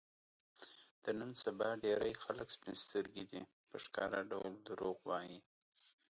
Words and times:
د 1.03 1.05
نن 1.19 1.31
سبا 1.43 1.69
ډېری 1.83 2.13
خلک 2.23 2.47
سپین 2.55 2.75
سترګي 2.85 3.23
دي، 3.31 3.41
په 3.69 3.75
ښکاره 3.83 4.19
ډول 4.31 4.53
دروغ 4.67 4.97
وايي. 5.09 5.39